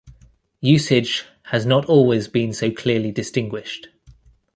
Usage 0.61 1.25
has 1.51 1.63
not 1.63 1.85
always 1.85 2.27
been 2.27 2.53
so 2.55 2.71
clearly 2.71 3.11
distinguished. 3.11 3.89